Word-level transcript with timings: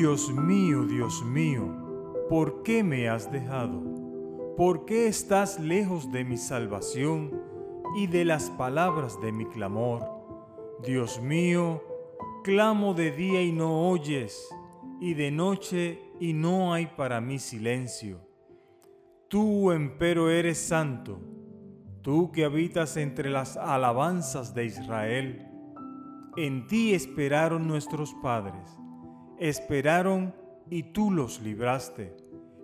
Dios 0.00 0.32
mío, 0.32 0.86
Dios 0.86 1.22
mío, 1.22 2.24
¿por 2.30 2.62
qué 2.62 2.82
me 2.82 3.10
has 3.10 3.30
dejado? 3.30 3.82
¿Por 4.56 4.86
qué 4.86 5.08
estás 5.08 5.60
lejos 5.60 6.10
de 6.10 6.24
mi 6.24 6.38
salvación 6.38 7.38
y 7.94 8.06
de 8.06 8.24
las 8.24 8.48
palabras 8.48 9.20
de 9.20 9.30
mi 9.30 9.44
clamor? 9.44 10.02
Dios 10.82 11.20
mío, 11.20 11.82
clamo 12.42 12.94
de 12.94 13.10
día 13.10 13.42
y 13.42 13.52
no 13.52 13.90
oyes, 13.90 14.48
y 15.02 15.12
de 15.12 15.30
noche 15.30 16.00
y 16.18 16.32
no 16.32 16.72
hay 16.72 16.86
para 16.86 17.20
mí 17.20 17.38
silencio. 17.38 18.26
Tú, 19.28 19.70
empero, 19.70 20.30
eres 20.30 20.56
santo, 20.56 21.20
tú 22.00 22.32
que 22.32 22.46
habitas 22.46 22.96
entre 22.96 23.28
las 23.28 23.58
alabanzas 23.58 24.54
de 24.54 24.64
Israel. 24.64 25.46
En 26.38 26.66
ti 26.68 26.94
esperaron 26.94 27.68
nuestros 27.68 28.14
padres 28.22 28.79
esperaron 29.40 30.34
y 30.68 30.84
tú 30.92 31.10
los 31.10 31.40
libraste. 31.40 32.14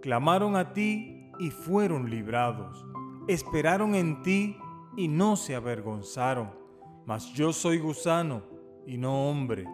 Clamaron 0.00 0.56
a 0.56 0.72
ti 0.72 1.30
y 1.38 1.50
fueron 1.50 2.08
librados. 2.08 2.86
Esperaron 3.28 3.94
en 3.94 4.22
ti 4.22 4.56
y 4.96 5.08
no 5.08 5.36
se 5.36 5.54
avergonzaron. 5.56 6.52
Mas 7.04 7.34
yo 7.34 7.52
soy 7.52 7.78
gusano 7.78 8.44
y 8.86 8.96
no 8.96 9.28
hombre, 9.28 9.66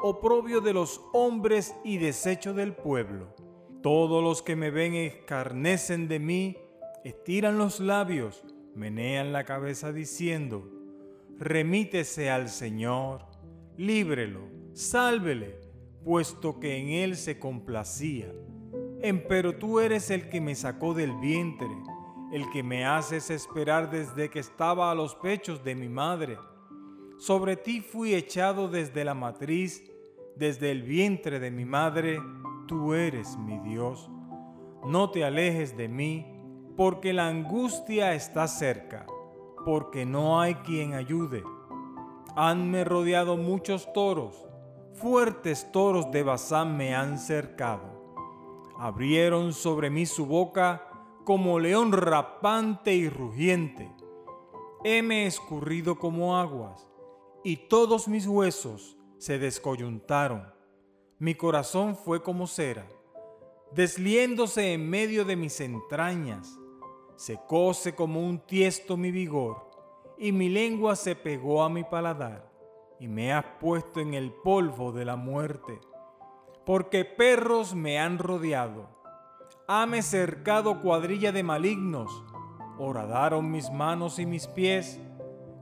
oprobio 0.00 0.60
de 0.60 0.72
los 0.72 1.00
hombres 1.12 1.74
y 1.84 1.98
desecho 1.98 2.54
del 2.54 2.72
pueblo. 2.72 3.34
Todos 3.82 4.22
los 4.22 4.40
que 4.40 4.56
me 4.56 4.70
ven 4.70 4.94
escarnecen 4.94 6.08
de 6.08 6.20
mí, 6.20 6.56
estiran 7.04 7.58
los 7.58 7.80
labios, 7.80 8.44
menean 8.74 9.32
la 9.32 9.44
cabeza 9.44 9.92
diciendo, 9.92 10.70
remítese 11.36 12.30
al 12.30 12.48
Señor, 12.48 13.26
líbrelo, 13.76 14.48
sálvele 14.72 15.63
puesto 16.04 16.60
que 16.60 16.76
en 16.76 16.90
él 16.90 17.16
se 17.16 17.38
complacía. 17.38 18.32
Empero 19.00 19.56
tú 19.56 19.80
eres 19.80 20.10
el 20.10 20.28
que 20.28 20.40
me 20.40 20.54
sacó 20.54 20.94
del 20.94 21.12
vientre, 21.16 21.68
el 22.32 22.48
que 22.50 22.62
me 22.62 22.84
haces 22.84 23.30
esperar 23.30 23.90
desde 23.90 24.30
que 24.30 24.38
estaba 24.38 24.90
a 24.90 24.94
los 24.94 25.14
pechos 25.14 25.64
de 25.64 25.74
mi 25.74 25.88
madre. 25.88 26.38
Sobre 27.18 27.56
ti 27.56 27.80
fui 27.80 28.14
echado 28.14 28.68
desde 28.68 29.04
la 29.04 29.14
matriz, 29.14 29.82
desde 30.36 30.70
el 30.70 30.82
vientre 30.82 31.38
de 31.38 31.50
mi 31.50 31.64
madre, 31.64 32.20
tú 32.66 32.94
eres 32.94 33.36
mi 33.38 33.58
Dios. 33.60 34.10
No 34.84 35.10
te 35.10 35.24
alejes 35.24 35.76
de 35.76 35.88
mí, 35.88 36.26
porque 36.76 37.12
la 37.12 37.28
angustia 37.28 38.14
está 38.14 38.48
cerca, 38.48 39.06
porque 39.64 40.04
no 40.04 40.40
hay 40.40 40.56
quien 40.56 40.94
ayude. 40.94 41.44
Hanme 42.36 42.84
rodeado 42.84 43.36
muchos 43.36 43.92
toros, 43.92 44.46
fuertes 44.94 45.70
toros 45.72 46.10
de 46.10 46.22
Bazán 46.22 46.76
me 46.76 46.94
han 46.94 47.18
cercado. 47.18 48.04
Abrieron 48.78 49.52
sobre 49.52 49.90
mí 49.90 50.06
su 50.06 50.26
boca 50.26 50.88
como 51.24 51.58
león 51.58 51.92
rapante 51.92 52.94
y 52.94 53.08
rugiente. 53.08 53.90
Heme 54.84 55.26
escurrido 55.26 55.98
como 55.98 56.36
aguas, 56.36 56.90
y 57.42 57.56
todos 57.68 58.08
mis 58.08 58.26
huesos 58.26 58.96
se 59.18 59.38
descoyuntaron. 59.38 60.52
Mi 61.18 61.34
corazón 61.34 61.96
fue 61.96 62.22
como 62.22 62.46
cera, 62.46 62.86
desliéndose 63.72 64.74
en 64.74 64.88
medio 64.88 65.24
de 65.24 65.36
mis 65.36 65.60
entrañas. 65.60 66.58
Secóse 67.16 67.94
como 67.94 68.20
un 68.20 68.38
tiesto 68.40 68.96
mi 68.96 69.10
vigor, 69.10 69.70
y 70.18 70.32
mi 70.32 70.48
lengua 70.48 70.96
se 70.96 71.16
pegó 71.16 71.62
a 71.62 71.68
mi 71.68 71.84
paladar 71.84 72.53
y 72.98 73.08
me 73.08 73.32
has 73.32 73.44
puesto 73.60 74.00
en 74.00 74.14
el 74.14 74.32
polvo 74.32 74.92
de 74.92 75.04
la 75.04 75.16
muerte, 75.16 75.80
porque 76.64 77.04
perros 77.04 77.74
me 77.74 77.98
han 77.98 78.18
rodeado. 78.18 78.88
Hame 79.66 80.02
cercado 80.02 80.80
cuadrilla 80.80 81.32
de 81.32 81.42
malignos, 81.42 82.24
horadaron 82.78 83.50
mis 83.50 83.70
manos 83.70 84.18
y 84.18 84.26
mis 84.26 84.46
pies. 84.46 85.00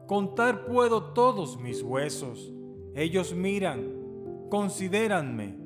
Contar 0.07 0.67
puedo 0.67 1.13
todos 1.13 1.59
mis 1.59 1.83
huesos. 1.83 2.53
Ellos 2.95 3.35
miran, 3.35 4.49
considéranme. 4.51 5.57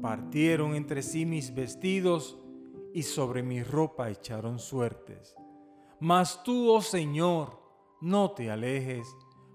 Partieron 0.00 0.74
entre 0.74 1.02
sí 1.02 1.24
mis 1.24 1.54
vestidos 1.54 2.38
y 2.92 3.04
sobre 3.04 3.42
mi 3.42 3.62
ropa 3.62 4.10
echaron 4.10 4.58
suertes. 4.58 5.36
Mas 6.00 6.42
tú, 6.42 6.70
oh 6.70 6.82
Señor, 6.82 7.60
no 8.00 8.32
te 8.32 8.50
alejes 8.50 9.06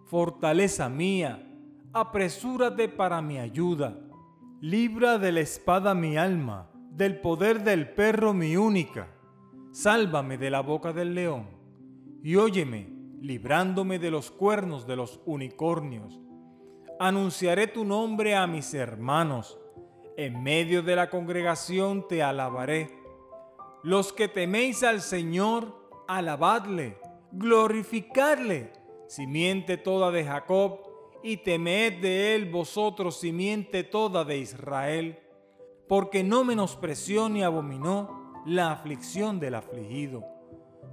fortaleza 0.07 0.88
mía, 0.88 1.45
apresúrate 1.91 2.88
para 2.88 3.22
mi 3.22 3.40
ayuda. 3.40 4.00
Libra 4.62 5.18
de 5.18 5.34
la 5.34 5.41
espada 5.41 5.94
mi 5.94 6.18
alma, 6.18 6.72
del 6.91 7.19
poder 7.19 7.63
del 7.63 7.90
perro 7.90 8.34
mi 8.34 8.56
única. 8.56 9.09
Sálvame 9.72 10.38
de 10.38 10.50
la 10.50 10.62
boca 10.62 10.94
del 10.94 11.13
león, 11.13 11.47
y 12.23 12.38
óyeme, 12.38 12.90
librándome 13.22 14.00
de 14.00 14.09
los 14.09 14.31
cuernos 14.31 14.88
de 14.88 14.96
los 14.96 15.19
unicornios. 15.25 16.19
Anunciaré 17.00 17.67
tu 17.67 17.84
nombre 17.84 18.35
a 18.35 18.47
mis 18.47 18.73
hermanos, 18.73 19.59
en 20.16 20.41
medio 20.41 20.81
de 20.84 20.96
la 20.96 21.09
congregación 21.09 22.07
te 22.07 22.23
alabaré. 22.23 22.97
Los 23.84 24.13
que 24.13 24.28
teméis 24.28 24.84
al 24.84 25.01
Señor, 25.01 25.75
alabadle, 26.07 26.97
glorificadle 27.34 28.72
simiente 29.07 29.78
toda 29.78 30.12
de 30.12 30.23
Jacob, 30.23 30.79
y 31.23 31.38
temed 31.38 32.00
de 32.00 32.35
él 32.35 32.50
vosotros, 32.50 33.19
simiente 33.19 33.84
toda 33.84 34.23
de 34.23 34.38
Israel, 34.38 35.19
porque 35.88 36.23
no 36.23 36.44
menospreció 36.44 37.28
ni 37.29 37.44
abominó 37.44 38.41
la 38.46 38.72
aflicción 38.72 39.40
del 39.40 39.56
afligido, 39.56 40.23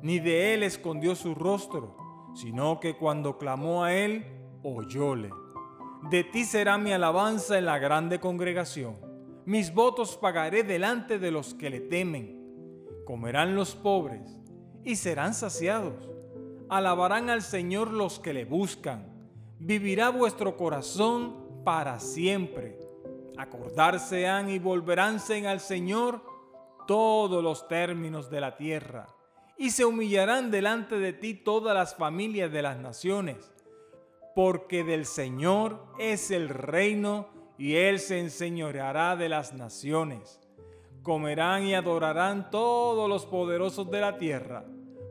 ni 0.03 0.19
de 0.19 0.54
él 0.54 0.62
escondió 0.62 1.14
su 1.14 1.34
rostro, 1.34 1.97
sino 2.34 2.80
que 2.80 2.97
cuando 2.97 3.38
clamó 3.38 3.84
a 3.84 3.94
él, 3.94 4.24
oyóle. 4.62 5.30
De 6.10 6.24
ti 6.24 6.44
será 6.44 6.78
mi 6.78 6.92
alabanza 6.92 7.58
en 7.58 7.66
la 7.66 7.78
grande 7.78 8.19
congregación. 8.19 8.97
Mis 9.47 9.72
votos 9.72 10.16
pagaré 10.16 10.62
delante 10.62 11.19
de 11.19 11.30
los 11.30 11.54
que 11.54 11.70
le 11.70 11.80
temen. 11.80 12.41
Comerán 13.04 13.54
los 13.54 13.74
pobres 13.74 14.38
y 14.82 14.97
serán 14.97 15.34
saciados 15.34 16.13
Alabarán 16.74 17.30
al 17.30 17.42
Señor 17.42 17.92
los 17.92 18.18
que 18.18 18.34
le 18.34 18.44
buscan. 18.44 19.06
Vivirá 19.60 20.10
vuestro 20.10 20.56
corazón 20.56 21.62
para 21.64 22.00
siempre. 22.00 22.80
Acordarse 23.36 24.26
han 24.26 24.50
y 24.50 24.58
volveránse 24.58 25.46
al 25.46 25.60
Señor 25.60 26.20
todos 26.88 27.44
los 27.44 27.68
términos 27.68 28.28
de 28.28 28.40
la 28.40 28.56
tierra. 28.56 29.06
Y 29.56 29.70
se 29.70 29.84
humillarán 29.84 30.50
delante 30.50 30.98
de 30.98 31.12
ti 31.12 31.34
todas 31.34 31.76
las 31.76 31.94
familias 31.94 32.50
de 32.50 32.62
las 32.62 32.76
naciones. 32.76 33.52
Porque 34.34 34.82
del 34.82 35.06
Señor 35.06 35.86
es 36.00 36.32
el 36.32 36.48
reino 36.48 37.28
y 37.56 37.76
Él 37.76 38.00
se 38.00 38.18
enseñoreará 38.18 39.14
de 39.14 39.28
las 39.28 39.52
naciones. 39.52 40.41
Comerán 41.04 41.68
y 41.68 41.74
adorarán 41.76 42.50
todos 42.50 43.08
los 43.08 43.26
poderosos 43.26 43.88
de 43.92 44.00
la 44.00 44.18
tierra 44.18 44.64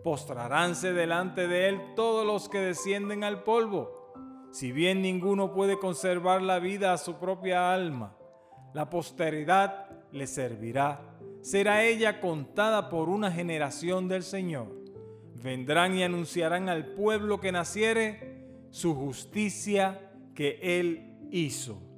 postraránse 0.04 0.94
delante 0.94 1.48
de 1.48 1.70
él 1.70 1.82
todos 1.96 2.26
los 2.26 2.50
que 2.50 2.60
descienden 2.60 3.24
al 3.24 3.44
polvo. 3.44 4.14
Si 4.52 4.72
bien 4.72 5.02
ninguno 5.02 5.54
puede 5.54 5.80
conservar 5.80 6.42
la 6.42 6.60
vida 6.60 6.94
a 6.94 6.98
su 6.98 7.16
propia 7.16 7.74
alma, 7.74 8.16
la 8.74 8.90
posteridad 8.90 9.90
le 10.12 10.28
servirá. 10.28 11.02
Será 11.42 11.84
ella 11.84 12.22
contada 12.22 12.90
por 12.90 13.10
una 13.10 13.32
generación 13.32 14.08
del 14.08 14.24
Señor. 14.24 14.68
Vendrán 15.36 15.96
y 15.96 16.04
anunciarán 16.04 16.70
al 16.70 16.94
pueblo 16.94 17.40
que 17.40 17.52
naciere 17.52 18.46
su 18.70 18.96
justicia 18.96 20.12
que 20.36 20.60
él 20.62 21.18
hizo. 21.32 21.93